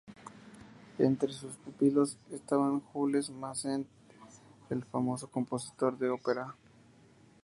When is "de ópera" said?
5.99-6.55